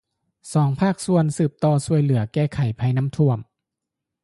[0.53, 3.39] ສອງພາກສ່ວນ ສືບຕໍ່ຊ່ວຍເຫຼືອແກ້ໄຂໄພນໍ້າຖ້ວມ